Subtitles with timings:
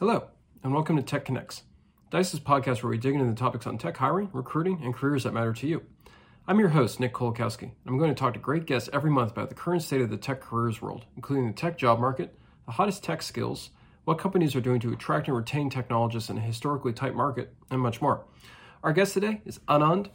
[0.00, 0.28] Hello,
[0.64, 1.64] and welcome to Tech Connects,
[2.08, 5.34] Dice's podcast where we dig into the topics on tech hiring, recruiting, and careers that
[5.34, 5.82] matter to you.
[6.48, 7.72] I'm your host, Nick Kolakowski.
[7.86, 10.16] I'm going to talk to great guests every month about the current state of the
[10.16, 12.34] tech careers world, including the tech job market,
[12.64, 13.72] the hottest tech skills,
[14.04, 17.82] what companies are doing to attract and retain technologists in a historically tight market, and
[17.82, 18.24] much more.
[18.82, 20.08] Our guest today is Anand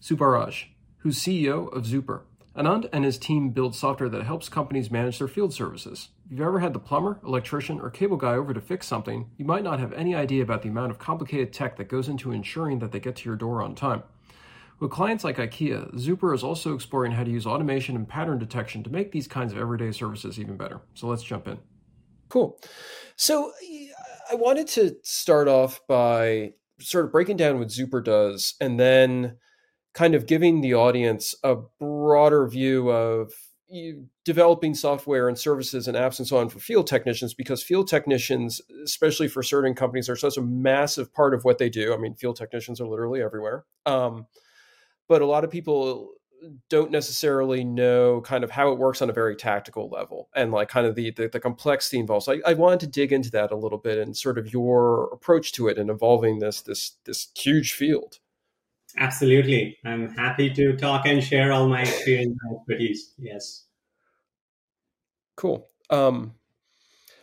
[0.00, 0.68] Subbaraj,
[1.00, 2.22] who's CEO of Zuper.
[2.56, 6.08] Anand and his team build software that helps companies manage their field services.
[6.30, 9.46] If you've ever had the plumber, electrician, or cable guy over to fix something, you
[9.46, 12.80] might not have any idea about the amount of complicated tech that goes into ensuring
[12.80, 14.02] that they get to your door on time.
[14.78, 18.82] With clients like IKEA, Zuper is also exploring how to use automation and pattern detection
[18.84, 20.82] to make these kinds of everyday services even better.
[20.92, 21.58] So let's jump in.
[22.28, 22.60] Cool.
[23.16, 23.54] So
[24.30, 29.38] I wanted to start off by sort of breaking down what Zuper does and then
[29.94, 33.32] kind of giving the audience a broader view of
[34.24, 38.62] developing software and services and apps and so on for field technicians because field technicians
[38.82, 42.14] especially for certain companies are such a massive part of what they do i mean
[42.14, 44.26] field technicians are literally everywhere um,
[45.06, 46.12] but a lot of people
[46.70, 50.68] don't necessarily know kind of how it works on a very tactical level and like
[50.68, 53.50] kind of the the, the complexity involved so I, I, wanted to dig into that
[53.50, 57.28] a little bit and sort of your approach to it and involving this this this
[57.36, 58.18] huge field
[58.96, 59.76] Absolutely.
[59.84, 63.14] I'm happy to talk and share all my experience and expertise.
[63.18, 63.64] Yes.
[65.38, 65.68] Cool.
[65.88, 66.34] Um,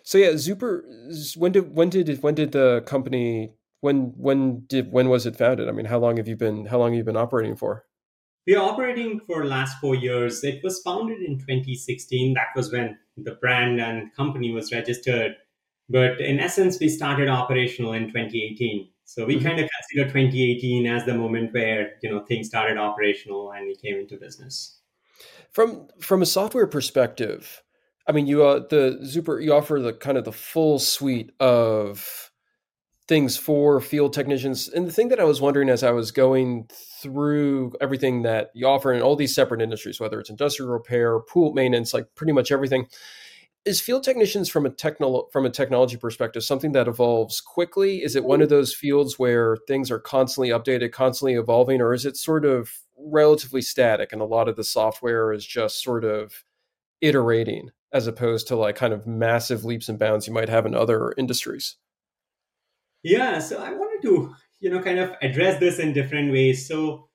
[0.03, 0.83] so yeah, Zuper.
[1.35, 5.67] When did when did when did the company when when did when was it founded?
[5.67, 7.85] I mean, how long have you been how long have you been operating for?
[8.47, 10.43] We are operating for last four years.
[10.45, 12.35] It was founded in 2016.
[12.35, 15.35] That was when the brand and company was registered.
[15.89, 18.87] But in essence, we started operational in 2018.
[19.03, 19.45] So we mm-hmm.
[19.45, 23.75] kind of consider 2018 as the moment where you know things started operational and we
[23.75, 24.79] came into business.
[25.51, 27.61] From from a software perspective,
[28.07, 32.31] I mean, you uh, the Zuper you offer the kind of the full suite of
[33.07, 34.67] things for field technicians.
[34.67, 36.67] And the thing that I was wondering as I was going
[37.01, 41.53] through everything that you offer in all these separate industries, whether it's industrial repair, pool
[41.53, 42.87] maintenance, like pretty much everything,
[43.65, 48.15] is field technicians from a techno from a technology perspective something that evolves quickly is
[48.15, 52.15] it one of those fields where things are constantly updated constantly evolving or is it
[52.15, 56.43] sort of relatively static and a lot of the software is just sort of
[57.01, 60.75] iterating as opposed to like kind of massive leaps and bounds you might have in
[60.75, 61.77] other industries?
[63.03, 66.67] Yeah so i wanted to you know kind of address this in different ways.
[66.67, 67.09] So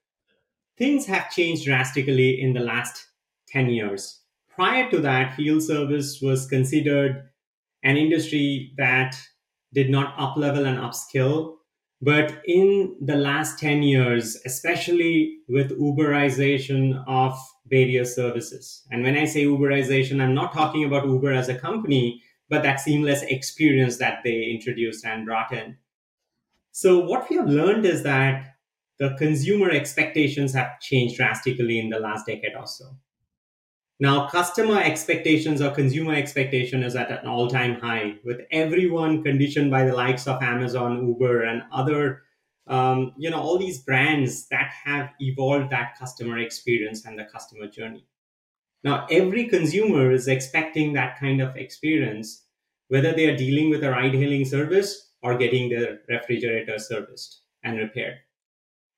[0.77, 3.07] things have changed drastically in the last
[3.49, 4.21] 10 years.
[4.49, 7.29] Prior to that, field service was considered
[7.83, 9.19] an industry that
[9.73, 11.55] did not uplevel and upskill.
[12.01, 19.25] But in the last 10 years, especially with Uberization of various services, and when I
[19.25, 24.21] say Uberization, I'm not talking about Uber as a company, but that seamless experience that
[24.23, 25.77] they introduced and brought in.
[26.71, 28.55] So, what we have learned is that
[28.97, 32.85] the consumer expectations have changed drastically in the last decade or so.
[34.01, 39.69] Now, customer expectations or consumer expectation is at an all time high, with everyone conditioned
[39.69, 42.23] by the likes of Amazon, Uber, and other,
[42.65, 47.67] um, you know, all these brands that have evolved that customer experience and the customer
[47.67, 48.07] journey.
[48.83, 52.43] Now, every consumer is expecting that kind of experience,
[52.87, 57.77] whether they are dealing with a ride hailing service or getting their refrigerator serviced and
[57.77, 58.17] repaired.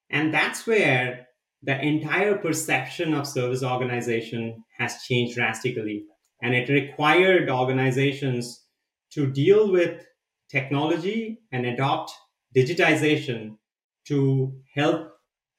[0.10, 1.28] And that's where
[1.64, 6.06] the entire perception of service organization has changed drastically.
[6.42, 8.66] And it required organizations
[9.12, 10.06] to deal with
[10.52, 12.12] technology and adopt
[12.56, 13.58] digitization
[14.08, 15.10] to help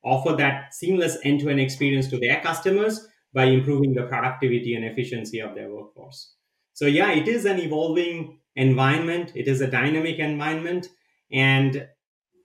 [0.04, 4.84] offer that seamless end to end experience to their customers by improving the productivity and
[4.84, 6.34] efficiency of their workforce.
[6.75, 10.88] So, yeah, it is an evolving environment, it is a dynamic environment.
[11.32, 11.88] And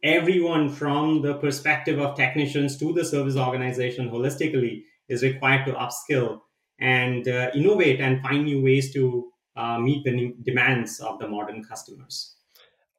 [0.03, 6.41] everyone from the perspective of technicians to the service organization holistically is required to upskill
[6.79, 11.63] and uh, innovate and find new ways to uh, meet the demands of the modern
[11.63, 12.35] customers.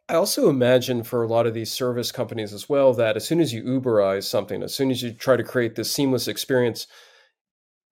[0.09, 3.41] I also imagine for a lot of these service companies as well that as soon
[3.41, 6.89] as you Uberize something, as soon as you try to create this seamless experience,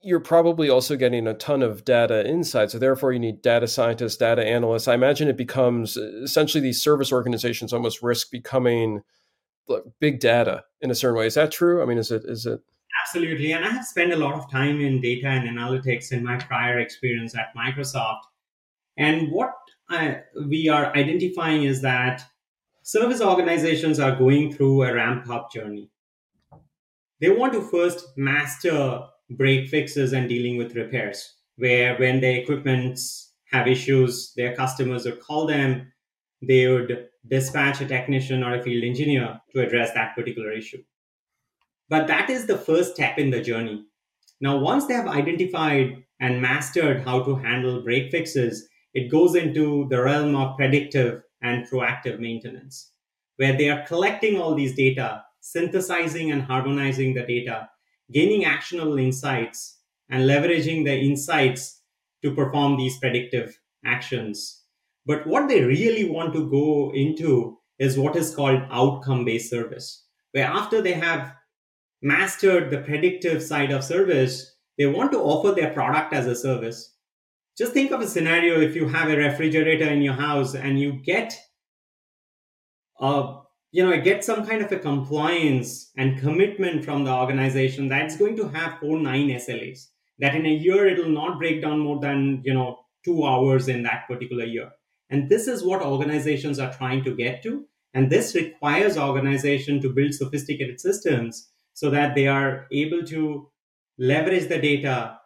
[0.01, 2.71] you're probably also getting a ton of data insight.
[2.71, 4.89] So therefore, you need data scientists, data analysts.
[4.89, 9.03] I imagine it becomes uh, essentially these service organizations almost risk becoming
[10.01, 11.27] big data in a certain way.
[11.27, 11.83] Is that true?
[11.83, 12.61] I mean, is it is it?
[13.05, 16.37] Absolutely, and I have spent a lot of time in data and analytics in my
[16.37, 18.23] prior experience at Microsoft.
[18.97, 19.53] And what
[19.91, 22.23] I, we are identifying is that
[22.83, 25.91] service organizations are going through a ramp up journey.
[27.21, 33.33] They want to first master break fixes and dealing with repairs, where when their equipments
[33.53, 35.93] have issues, their customers would call them
[36.43, 40.83] they would dispatch a technician or a field engineer to address that particular issue.
[41.89, 43.85] But that is the first step in the journey.
[44.41, 49.89] Now, once they have identified and mastered how to handle break fixes, it goes into
[49.89, 52.93] the realm of predictive and proactive maintenance,
[53.37, 57.69] where they are collecting all these data, synthesizing and harmonizing the data,
[58.13, 59.79] gaining actionable insights,
[60.11, 61.83] and leveraging the insights
[62.23, 64.63] to perform these predictive actions.
[65.07, 70.05] But what they really want to go into is what is called outcome based service,
[70.33, 71.35] where after they have
[72.03, 76.95] mastered the predictive side of service, they want to offer their product as a service.
[77.57, 80.93] Just think of a scenario if you have a refrigerator in your house and you
[80.93, 81.37] get
[83.01, 88.17] a you know, get some kind of a compliance and commitment from the organization that's
[88.17, 89.89] going to have four nine SLAs.
[90.19, 93.69] That in a year it will not break down more than you know two hours
[93.69, 94.71] in that particular year.
[95.11, 97.65] And this is what organizations are trying to get to.
[97.95, 103.51] And this requires organization to build sophisticated systems so that they are able to
[103.99, 105.19] leverage the data,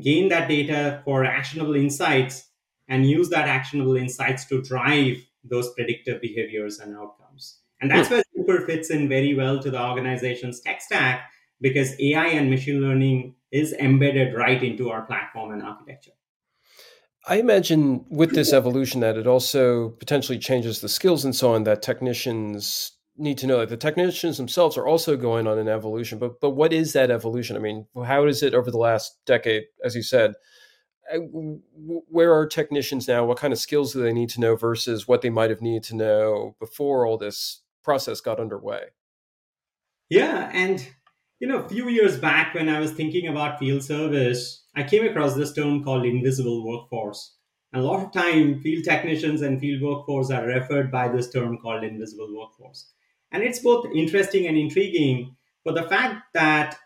[0.00, 2.48] gain that data for actionable insights,
[2.88, 7.58] and use that actionable insights to drive those predictive behaviors and outcomes.
[7.80, 11.30] And that's where Zuper fits in very well to the organization's tech stack
[11.60, 16.12] because AI and machine learning is embedded right into our platform and architecture.
[17.28, 21.64] I imagine with this evolution that it also potentially changes the skills and so on
[21.64, 26.18] that technicians need to know that the technicians themselves are also going on an evolution.
[26.18, 27.56] But but what is that evolution?
[27.56, 30.34] I mean, how is it over the last decade, as you said?
[31.12, 31.18] Uh,
[32.08, 33.24] where are technicians now?
[33.24, 35.84] What kind of skills do they need to know versus what they might have needed
[35.84, 38.80] to know before all this process got underway?
[40.10, 40.86] Yeah, and
[41.40, 45.06] you know, a few years back when I was thinking about field service, I came
[45.06, 47.36] across this term called invisible workforce.
[47.72, 51.58] And a lot of time, field technicians and field workforce are referred by this term
[51.58, 52.90] called invisible workforce.
[53.32, 56.76] And it's both interesting and intriguing for the fact that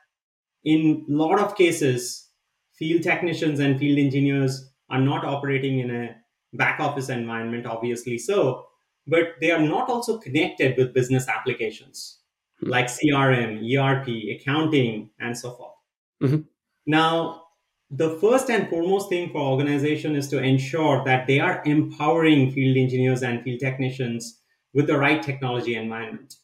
[0.64, 2.28] in a lot of cases,
[2.74, 6.16] field technicians and field engineers are not operating in a
[6.52, 8.66] back office environment, obviously so,
[9.06, 12.18] but they are not also connected with business applications
[12.62, 12.70] mm-hmm.
[12.70, 15.74] like CRM, ERP, accounting, and so forth.
[16.22, 16.40] Mm-hmm.
[16.86, 17.42] Now,
[17.90, 22.76] the first and foremost thing for organization is to ensure that they are empowering field
[22.76, 24.40] engineers and field technicians
[24.72, 26.34] with the right technology environment.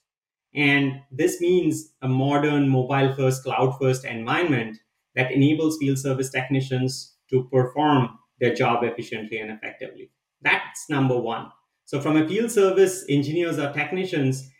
[0.54, 4.78] And this means a modern mobile first, cloud first environment
[5.14, 10.10] that enables field service technicians to perform their job efficiently and effectively.
[10.42, 11.50] That's number one.
[11.86, 14.50] So, from a field service engineers or technicians,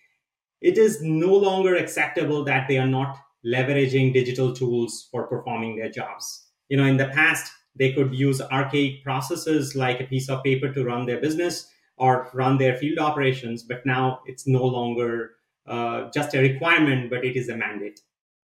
[0.61, 5.91] it is no longer acceptable that they are not leveraging digital tools for performing their
[5.91, 6.47] jobs.
[6.69, 10.73] You know, in the past, they could use archaic processes like a piece of paper
[10.73, 15.33] to run their business or run their field operations, but now it's no longer
[15.67, 18.01] uh, just a requirement, but it is a mandate.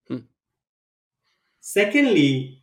[0.07, 0.25] Hmm.
[1.59, 2.62] Secondly,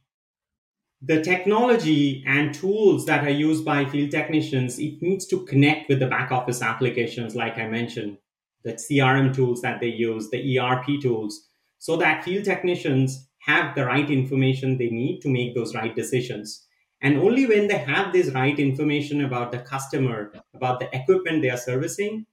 [1.02, 5.98] the technology and tools that are used by field technicians, it needs to connect with
[5.98, 8.18] the back office applications, like I mentioned,
[8.64, 11.48] the CRM tools that they use, the ERP tools,
[11.78, 16.66] so that field technicians have the right information they need to make those right decisions.
[17.00, 21.48] And only when they have this right information about the customer, about the equipment they
[21.48, 22.26] are servicing,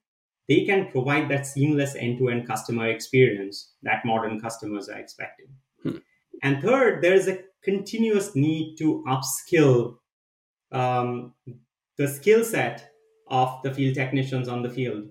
[0.50, 5.47] they can provide that seamless end to end customer experience that modern customers are expecting.
[5.83, 5.97] Hmm.
[6.43, 9.97] And third, there is a continuous need to upskill
[10.71, 11.33] um,
[11.97, 12.91] the skill set
[13.27, 15.09] of the field technicians on the field.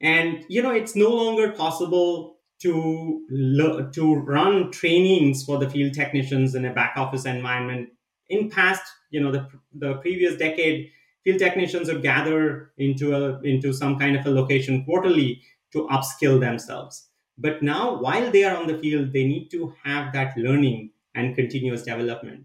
[0.00, 6.54] And you know, it's no longer possible to to run trainings for the field technicians
[6.54, 7.90] in a back office environment.
[8.28, 10.90] In past, you know, the the previous decade,
[11.24, 15.42] field technicians would gather into a into some kind of a location quarterly
[15.72, 17.10] to upskill themselves.
[17.38, 21.34] But now, while they are on the field, they need to have that learning and
[21.34, 22.44] continuous development.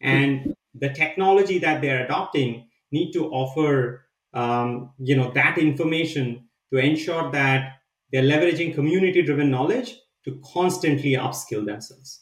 [0.00, 6.78] And the technology that they're adopting need to offer, um, you know, that information to
[6.78, 7.74] ensure that
[8.12, 12.20] they're leveraging community-driven knowledge to constantly upskill themselves.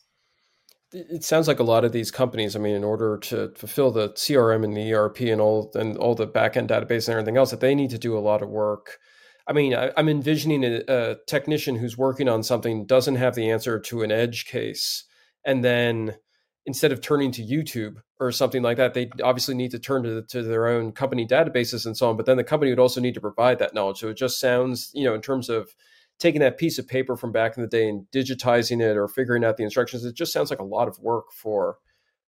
[0.92, 2.54] It sounds like a lot of these companies.
[2.54, 6.14] I mean, in order to fulfill the CRM and the ERP and all and all
[6.14, 8.98] the backend database and everything else, that they need to do a lot of work.
[9.46, 13.50] I mean, I, am envisioning a, a technician who's working on something doesn't have the
[13.50, 15.04] answer to an edge case
[15.44, 16.16] and then
[16.64, 20.22] instead of turning to YouTube or something like that, they obviously need to turn to,
[20.22, 22.16] to their own company databases and so on.
[22.16, 23.98] But then the company would also need to provide that knowledge.
[23.98, 25.74] So it just sounds, you know, in terms of
[26.20, 29.44] taking that piece of paper from back in the day and digitizing it or figuring
[29.44, 31.78] out the instructions, it just sounds like a lot of work for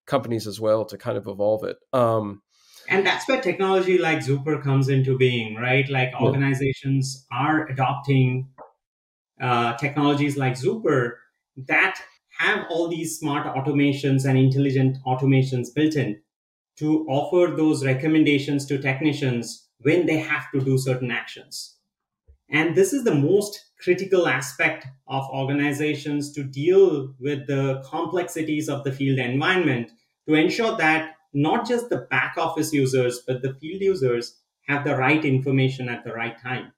[0.07, 1.77] companies as well to kind of evolve it.
[1.93, 2.43] Um,
[2.89, 5.89] And that's where technology like Zuper comes into being, right?
[5.89, 8.49] Like organizations are adopting
[9.41, 11.13] uh, technologies like Zuper
[11.57, 12.01] that
[12.39, 16.21] have all these smart automations and intelligent automations built in
[16.77, 21.77] to offer those recommendations to technicians when they have to do certain actions.
[22.51, 28.85] And this is the most critical aspect of organizations to deal with the complexities of
[28.85, 29.91] the field environment
[30.27, 34.97] to ensure that not just the back office users, but the field users have the
[34.97, 36.73] right information at the right time.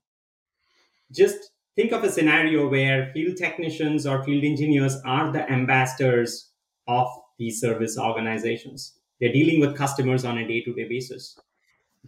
[1.12, 6.50] Just think of a scenario where field technicians or field engineers are the ambassadors
[6.88, 7.06] of
[7.38, 8.98] these service organizations.
[9.20, 11.38] They're dealing with customers on a day to day basis.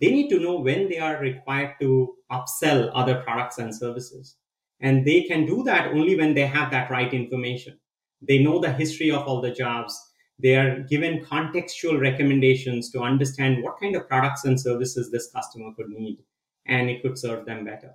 [0.00, 4.36] They need to know when they are required to upsell other products and services.
[4.80, 7.78] And they can do that only when they have that right information.
[8.22, 9.98] They know the history of all the jobs.
[10.38, 15.72] They are given contextual recommendations to understand what kind of products and services this customer
[15.76, 16.18] could need,
[16.66, 17.92] and it could serve them better.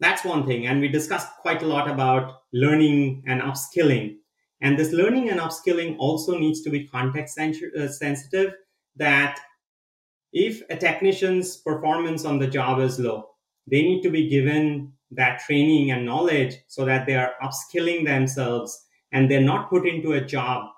[0.00, 0.66] That's one thing.
[0.66, 4.16] And we discussed quite a lot about learning and upskilling.
[4.60, 8.54] And this learning and upskilling also needs to be context uh, sensitive
[8.96, 9.38] that
[10.32, 13.30] if a technician's performance on the job is low,
[13.66, 18.86] they need to be given that training and knowledge so that they are upskilling themselves
[19.12, 20.68] and they're not put into a job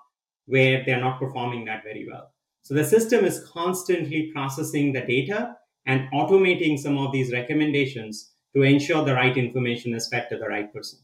[0.45, 2.31] where they're not performing that very well.
[2.63, 8.61] So the system is constantly processing the data and automating some of these recommendations to
[8.63, 10.99] ensure the right information is fed to the right person.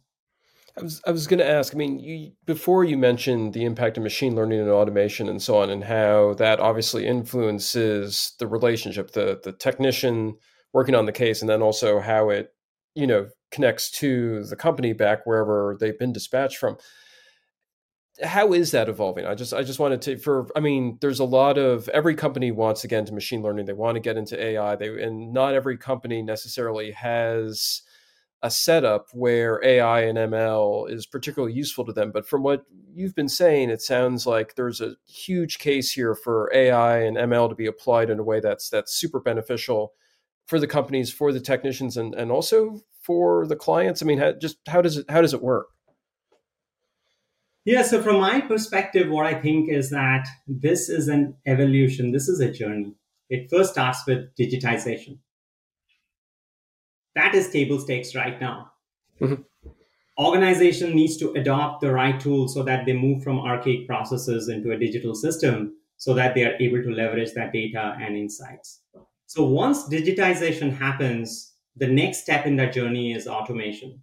[0.77, 1.73] I was I was going to ask.
[1.73, 5.57] I mean, you, before you mentioned the impact of machine learning and automation and so
[5.57, 10.35] on, and how that obviously influences the relationship, the the technician
[10.73, 12.53] working on the case, and then also how it
[12.93, 16.77] you know connects to the company back wherever they've been dispatched from
[18.23, 19.25] how is that evolving?
[19.25, 22.51] I just i just wanted to for i mean there's a lot of every company
[22.51, 23.65] wants again to get into machine learning.
[23.65, 27.81] They want to get into ai they and not every company necessarily has
[28.43, 32.11] a setup where ai and ml is particularly useful to them.
[32.11, 36.51] But from what you've been saying it sounds like there's a huge case here for
[36.53, 39.93] ai and ml to be applied in a way that's that's super beneficial
[40.47, 44.01] for the companies for the technicians and and also for the clients.
[44.01, 45.67] I mean how, just how does it how does it work
[47.67, 52.29] yeah, so from my perspective, what I think is that this is an evolution, this
[52.29, 52.95] is a journey.
[53.29, 55.17] It first starts with digitization.
[57.15, 58.71] That is table stakes right now.
[59.19, 59.41] Mm-hmm.
[60.17, 64.71] Organization needs to adopt the right tools so that they move from archaic processes into
[64.71, 68.79] a digital system so that they are able to leverage that data and insights.
[69.25, 73.99] So once digitization happens, the next step in that journey is automation.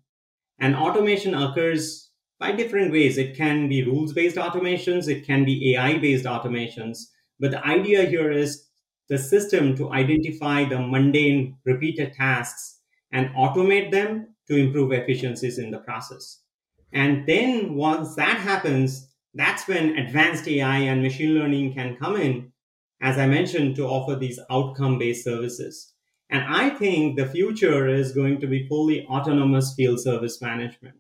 [0.59, 2.11] And automation occurs
[2.45, 3.17] by different ways.
[3.17, 6.99] It can be rules based automations, it can be AI based automations.
[7.41, 8.67] But the idea here is
[9.09, 12.81] the system to identify the mundane, repeated tasks
[13.13, 16.43] and automate them to improve efficiencies in the process.
[16.93, 22.53] And then once that happens, that's when advanced AI and machine learning can come in,
[23.01, 25.95] as I mentioned, to offer these outcome based services.
[26.29, 30.97] And I think the future is going to be fully autonomous field service management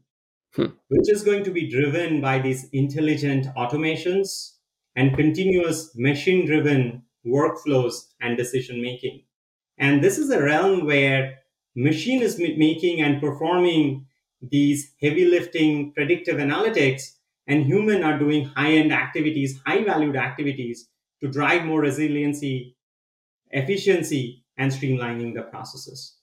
[0.56, 0.66] hmm.
[0.88, 4.54] which is going to be driven by these intelligent automations
[4.96, 9.22] and continuous machine driven workflows and decision making.
[9.78, 11.38] And this is a realm where
[11.74, 14.06] machine is making and performing
[14.40, 17.02] these heavy lifting predictive analytics
[17.46, 20.88] and human are doing high end activities, high valued activities
[21.20, 22.76] to drive more resiliency,
[23.50, 26.16] efficiency, and streamlining the processes.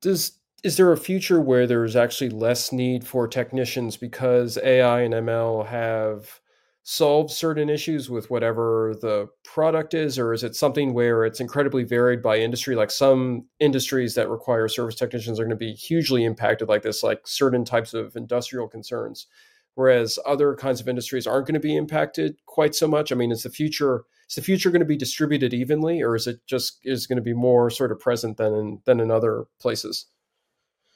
[0.00, 5.12] Does is there a future where there's actually less need for technicians because AI and
[5.12, 6.40] ML have
[6.84, 11.84] solved certain issues with whatever the product is, or is it something where it's incredibly
[11.84, 12.74] varied by industry?
[12.76, 17.02] Like some industries that require service technicians are going to be hugely impacted like this,
[17.02, 19.26] like certain types of industrial concerns,
[19.74, 23.12] whereas other kinds of industries aren't going to be impacted quite so much.
[23.12, 26.26] I mean, is the future is the future going to be distributed evenly, or is
[26.26, 29.44] it just is going to be more sort of present than in than in other
[29.60, 30.06] places?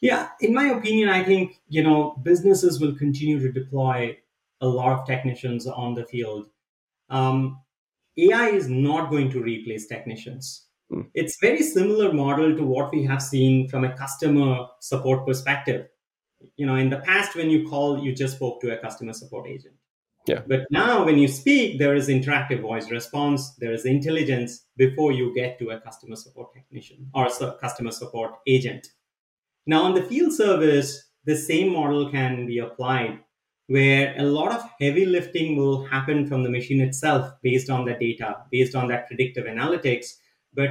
[0.01, 4.17] Yeah, in my opinion, I think you know businesses will continue to deploy
[4.61, 6.49] a lot of technicians on the field.
[7.11, 7.61] Um,
[8.17, 10.67] AI is not going to replace technicians.
[10.91, 11.03] Hmm.
[11.15, 15.89] It's very similar model to what we have seen from a customer support perspective.
[16.57, 19.49] You know, in the past, when you call, you just spoke to a customer support
[19.49, 19.75] agent.
[20.27, 20.43] Yeah.
[20.47, 23.55] But now, when you speak, there is interactive voice response.
[23.55, 28.35] There is intelligence before you get to a customer support technician or a customer support
[28.47, 28.89] agent.
[29.67, 33.21] Now, on the field service, the same model can be applied
[33.69, 37.93] where a lot of heavy lifting will happen from the machine itself based on the
[37.93, 40.17] data, based on that predictive analytics.
[40.55, 40.71] but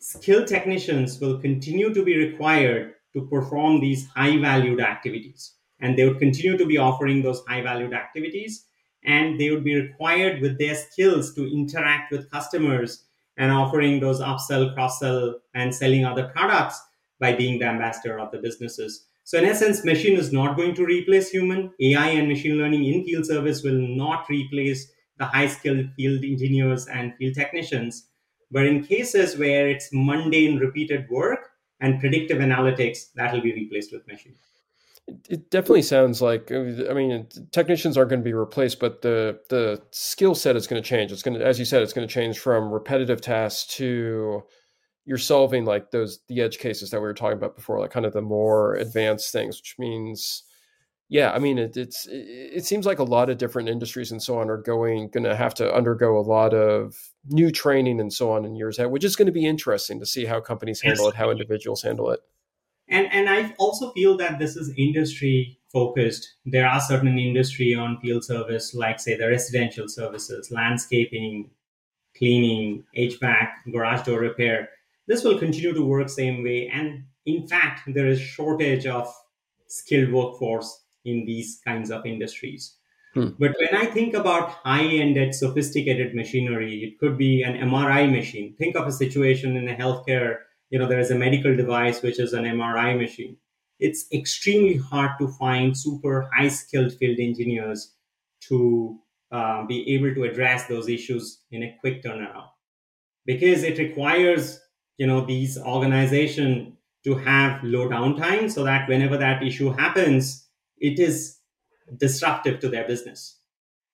[0.00, 5.54] skilled technicians will continue to be required to perform these high valued activities.
[5.80, 8.66] And they would continue to be offering those high valued activities.
[9.04, 13.04] And they would be required with their skills to interact with customers
[13.38, 16.78] and offering those upsell, cross sell, and selling other products
[17.20, 19.06] by being the ambassador of the businesses.
[19.24, 21.72] So, in essence, machine is not going to replace human.
[21.80, 26.86] AI and machine learning in field service will not replace the high skilled field engineers
[26.86, 28.08] and field technicians.
[28.50, 31.48] But in cases where it's mundane, repeated work
[31.80, 34.36] and predictive analytics, that will be replaced with machine.
[35.28, 39.82] It definitely sounds like I mean technicians aren't going to be replaced, but the the
[39.90, 41.12] skill set is going to change.
[41.12, 44.44] It's going to, as you said, it's going to change from repetitive tasks to
[45.04, 48.06] you're solving like those the edge cases that we were talking about before, like kind
[48.06, 50.44] of the more advanced things, which means
[51.08, 54.38] yeah, I mean it, it's it seems like a lot of different industries and so
[54.38, 56.96] on are going going to have to undergo a lot of
[57.28, 60.06] new training and so on in years ahead, which is going to be interesting to
[60.06, 62.20] see how companies handle it, how individuals handle it.
[62.88, 66.34] And and I also feel that this is industry focused.
[66.46, 71.50] There are certain industry on field service, like say the residential services, landscaping,
[72.16, 74.70] cleaning, HVAC, garage door repair.
[75.06, 76.70] This will continue to work same way.
[76.72, 79.12] And in fact, there is shortage of
[79.68, 82.76] skilled workforce in these kinds of industries.
[83.12, 83.28] Hmm.
[83.38, 88.54] But when I think about high-ended, sophisticated machinery, it could be an MRI machine.
[88.58, 90.38] Think of a situation in a healthcare
[90.74, 93.36] you know there is a medical device which is an mri machine
[93.78, 97.94] it's extremely hard to find super high skilled field engineers
[98.40, 98.98] to
[99.30, 102.48] uh, be able to address those issues in a quick turnaround
[103.24, 104.60] because it requires
[104.98, 110.48] you know these organization to have low downtime so that whenever that issue happens
[110.78, 111.38] it is
[111.98, 113.38] disruptive to their business.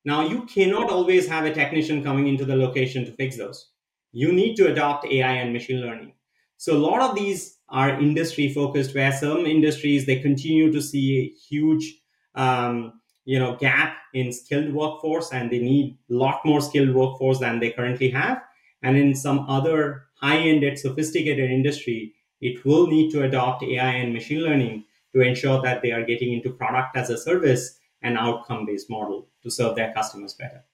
[0.04, 3.70] Now you cannot always have a technician coming into the location to fix those.
[4.12, 6.14] You need to adopt ai and machine learning.
[6.56, 11.18] So a lot of these are industry focused, where some industries they continue to see
[11.18, 11.94] a huge
[12.34, 17.38] um, you know gap in skilled workforce, and they need a lot more skilled workforce
[17.38, 18.42] than they currently have.
[18.82, 24.40] And in some other high-ended, sophisticated industry, it will need to adopt AI and machine
[24.40, 29.28] learning to ensure that they are getting into product as a service and outcome-based model
[29.42, 30.64] to serve their customers better.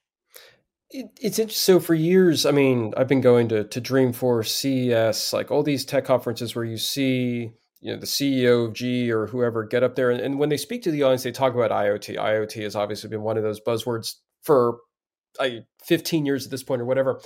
[0.90, 1.74] It, it's interesting.
[1.74, 5.84] So for years, I mean, I've been going to to Dreamforce, CES, like all these
[5.84, 9.96] tech conferences where you see, you know, the CEO of G or whoever get up
[9.96, 12.16] there, and, and when they speak to the audience, they talk about IoT.
[12.16, 14.78] IoT has obviously been one of those buzzwords for
[15.40, 17.20] I, 15 years at this point or whatever.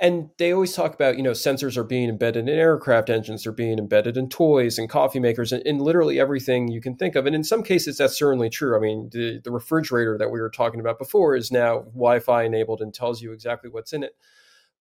[0.00, 3.52] And they always talk about, you know, sensors are being embedded in aircraft engines, they're
[3.52, 7.26] being embedded in toys and coffee makers and, and literally everything you can think of.
[7.26, 8.76] And in some cases, that's certainly true.
[8.76, 12.44] I mean, the, the refrigerator that we were talking about before is now Wi Fi
[12.44, 14.16] enabled and tells you exactly what's in it.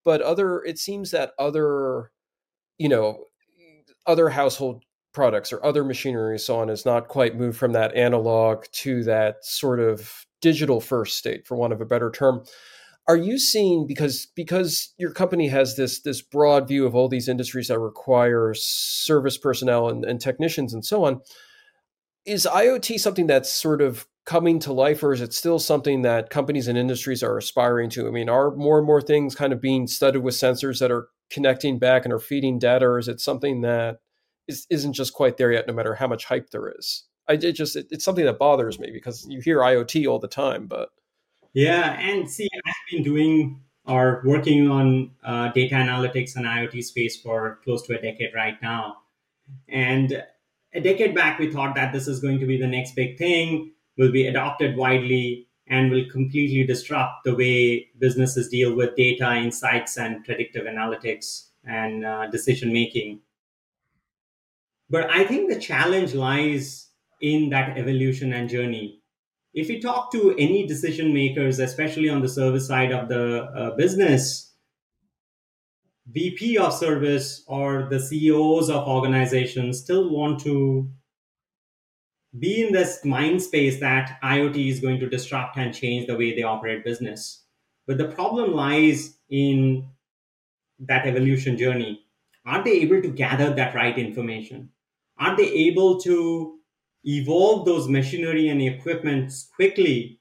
[0.04, 2.12] But other, it seems that other,
[2.78, 3.26] you know,
[4.08, 8.66] other household products or other machinery so on is not quite moved from that analog
[8.72, 12.44] to that sort of digital first state for want of a better term
[13.08, 17.28] are you seeing because because your company has this this broad view of all these
[17.28, 21.22] industries that require service personnel and, and technicians and so on
[22.26, 26.30] is iot something that's sort of coming to life or is it still something that
[26.30, 28.08] companies and industries are aspiring to?
[28.08, 31.08] I mean are more and more things kind of being studded with sensors that are
[31.32, 33.98] connecting back and are feeding data or is it something that
[34.48, 37.06] is, isn't just quite there yet no matter how much hype there is?
[37.28, 40.28] I it just it, it's something that bothers me because you hear iot all the
[40.28, 40.90] time but
[41.54, 47.20] yeah, and see, I've been doing or working on uh, data analytics and IoT space
[47.20, 48.98] for close to a decade right now.
[49.68, 50.24] And
[50.74, 53.72] a decade back, we thought that this is going to be the next big thing,
[53.98, 59.98] will be adopted widely, and will completely disrupt the way businesses deal with data, insights,
[59.98, 63.20] and predictive analytics and uh, decision making.
[64.90, 66.90] But I think the challenge lies
[67.22, 69.01] in that evolution and journey
[69.54, 73.76] if you talk to any decision makers, especially on the service side of the uh,
[73.76, 74.54] business,
[76.12, 80.90] VP of service or the CEOs of organizations still want to
[82.40, 86.34] be in this mind space that IoT is going to disrupt and change the way
[86.34, 87.44] they operate business.
[87.88, 89.86] But the problem lies in
[90.80, 92.02] that evolution journey.
[92.46, 94.70] Are they able to gather that right information?
[95.20, 96.61] Are they able to
[97.04, 100.20] evolve those machinery and equipment quickly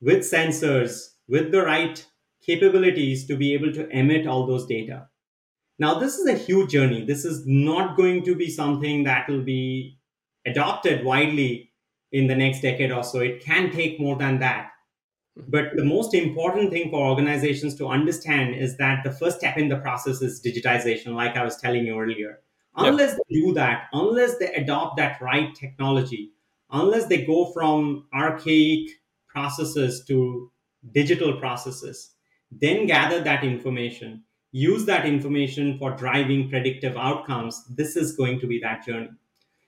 [0.00, 2.04] with sensors, with the right
[2.44, 5.08] capabilities to be able to emit all those data.
[5.78, 7.04] Now, this is a huge journey.
[7.04, 9.98] This is not going to be something that will be
[10.46, 11.72] adopted widely
[12.12, 13.20] in the next decade or so.
[13.20, 14.70] It can take more than that.
[15.48, 19.68] But the most important thing for organizations to understand is that the first step in
[19.68, 22.38] the process is digitization, like I was telling you earlier.
[22.76, 23.18] Unless yeah.
[23.28, 26.32] they do that, unless they adopt that right technology,
[26.70, 28.90] unless they go from archaic
[29.28, 30.50] processes to
[30.92, 32.10] digital processes,
[32.50, 38.46] then gather that information, use that information for driving predictive outcomes, this is going to
[38.46, 39.10] be that journey.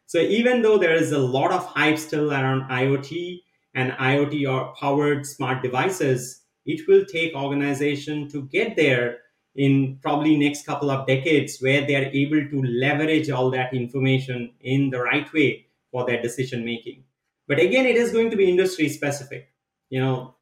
[0.06, 3.40] So even though there is a lot of hype still around IoT
[3.74, 9.18] and IoT or powered smart devices, it will take organization to get there
[9.56, 14.52] in probably next couple of decades where they are able to leverage all that information
[14.60, 17.02] in the right way for their decision making.
[17.48, 19.48] But again, it is going to be industry specific.
[19.88, 20.34] You know,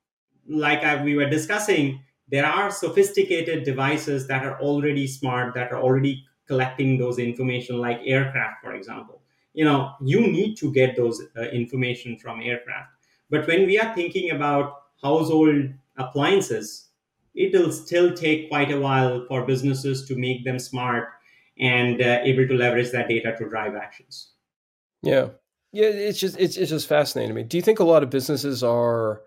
[0.49, 5.81] like I, we were discussing, there are sophisticated devices that are already smart, that are
[5.81, 9.23] already collecting those information, like aircraft, for example.
[9.53, 12.91] You know, you need to get those uh, information from aircraft.
[13.31, 16.89] But when we are thinking about household appliances,
[17.35, 21.09] it'll still take quite a while for businesses to make them smart
[21.59, 24.33] and uh, able to leverage that data to drive actions.
[25.03, 25.29] Yeah,
[25.73, 27.43] yeah, it's just it's it's just fascinating to me.
[27.43, 29.23] Do you think a lot of businesses are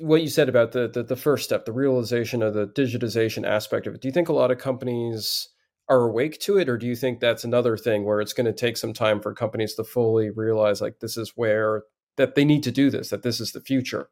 [0.00, 3.86] what you said about the, the, the first step, the realization of the digitization aspect
[3.86, 4.00] of it?
[4.00, 5.48] Do you think a lot of companies
[5.88, 8.52] are awake to it, or do you think that's another thing where it's going to
[8.52, 11.84] take some time for companies to fully realize like this is where
[12.16, 14.10] that they need to do this, that this is the future?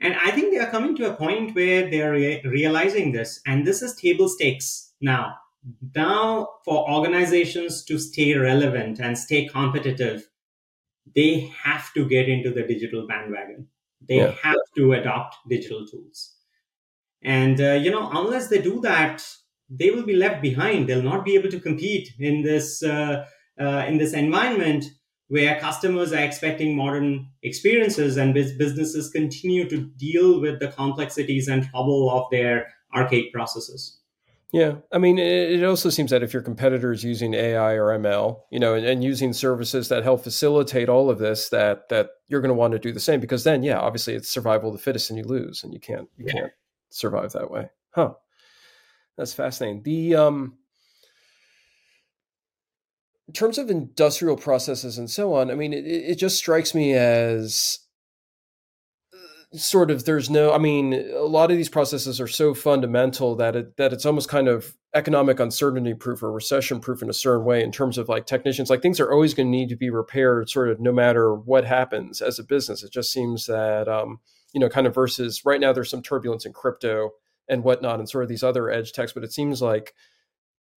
[0.00, 3.40] And I think they are coming to a point where they are re- realizing this,
[3.46, 5.34] and this is table stakes now.
[5.94, 10.28] Now, for organizations to stay relevant and stay competitive,
[11.14, 13.68] they have to get into the digital bandwagon.
[14.06, 14.34] They yeah.
[14.42, 16.34] have to adopt digital tools.
[17.22, 19.26] And, uh, you know, unless they do that,
[19.68, 20.88] they will be left behind.
[20.88, 23.24] They'll not be able to compete in this, uh,
[23.58, 24.84] uh, in this environment
[25.28, 31.68] where customers are expecting modern experiences and businesses continue to deal with the complexities and
[31.68, 33.98] trouble of their archaic processes.
[34.52, 38.40] Yeah, I mean, it also seems that if your competitor is using AI or ML,
[38.50, 42.40] you know, and, and using services that help facilitate all of this, that that you're
[42.40, 44.82] going to want to do the same because then, yeah, obviously it's survival of the
[44.82, 46.32] fittest, and you lose, and you can't you yeah.
[46.32, 46.52] can't
[46.90, 47.68] survive that way.
[47.90, 48.14] Huh?
[49.18, 49.82] That's fascinating.
[49.82, 50.58] The um,
[53.28, 56.94] in terms of industrial processes and so on, I mean, it, it just strikes me
[56.94, 57.80] as
[59.54, 63.54] sort of there's no i mean a lot of these processes are so fundamental that
[63.54, 67.44] it that it's almost kind of economic uncertainty proof or recession proof in a certain
[67.44, 68.70] way in terms of like technicians.
[68.70, 71.66] Like things are always going to need to be repaired sort of no matter what
[71.66, 72.82] happens as a business.
[72.82, 74.20] It just seems that um
[74.52, 77.10] you know kind of versus right now there's some turbulence in crypto
[77.48, 79.94] and whatnot and sort of these other edge techs but it seems like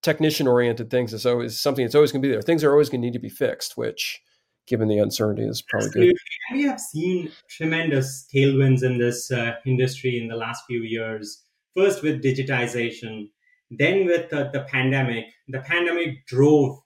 [0.01, 2.89] technician oriented things is always something that's always going to be there things are always
[2.89, 4.21] going to need to be fixed which
[4.69, 6.15] given the uncertainty is probably good.
[6.53, 11.43] We have seen tremendous tailwinds in this uh, industry in the last few years.
[11.75, 13.29] First with digitization,
[13.71, 15.25] then with uh, the pandemic.
[15.47, 16.77] The pandemic drove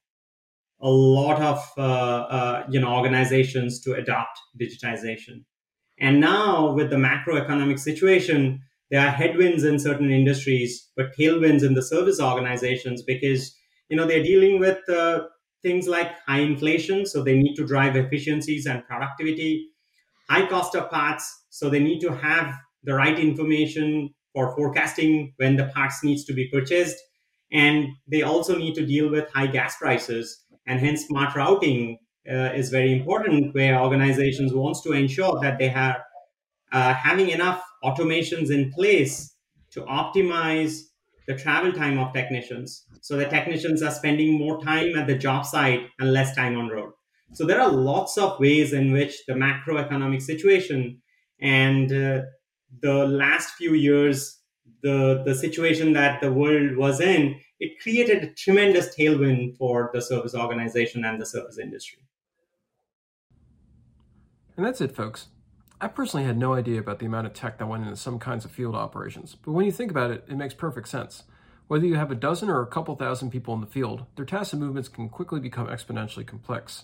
[0.81, 5.43] a lot of uh, uh you know organizations to adopt digitization,
[5.99, 11.73] and now with the macroeconomic situation, there are headwinds in certain industries, but tailwinds in
[11.73, 13.55] the service organizations because
[13.89, 15.21] you know they're dealing with uh,
[15.61, 19.69] things like high inflation, so they need to drive efficiencies and productivity,
[20.29, 25.55] high cost of parts, so they need to have the right information for forecasting when
[25.55, 26.97] the parts needs to be purchased,
[27.51, 31.97] and they also need to deal with high gas prices, and hence smart routing
[32.29, 35.97] uh, is very important, where organizations wants to ensure that they have
[36.71, 39.35] uh, having enough automations in place
[39.71, 40.81] to optimize
[41.27, 42.85] the travel time of technicians.
[43.01, 46.69] So the technicians are spending more time at the job site and less time on
[46.69, 46.93] road.
[47.33, 51.01] So there are lots of ways in which the macroeconomic situation
[51.39, 52.21] and uh,
[52.81, 54.39] the last few years,
[54.81, 60.01] the, the situation that the world was in, it created a tremendous tailwind for the
[60.01, 61.99] service organization and the service industry.
[64.55, 65.29] And that's it, folks.
[65.81, 68.45] I personally had no idea about the amount of tech that went into some kinds
[68.45, 71.23] of field operations, but when you think about it, it makes perfect sense.
[71.67, 74.53] Whether you have a dozen or a couple thousand people in the field, their tasks
[74.53, 76.83] and movements can quickly become exponentially complex.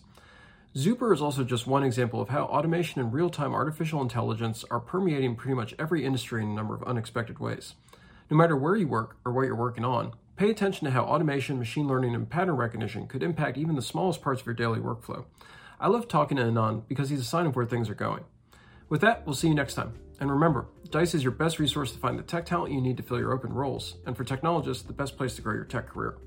[0.75, 4.80] Zuper is also just one example of how automation and real time artificial intelligence are
[4.80, 7.75] permeating pretty much every industry in a number of unexpected ways.
[8.30, 11.58] No matter where you work or what you're working on, pay attention to how automation,
[11.58, 15.25] machine learning, and pattern recognition could impact even the smallest parts of your daily workflow.
[15.80, 18.23] I love talking to Anand because he's a sign of where things are going.
[18.89, 19.93] With that, we'll see you next time.
[20.19, 23.04] And remember, Dice is your best resource to find the tech talent you need to
[23.04, 26.17] fill your open roles, and for technologists, the best place to grow your tech career.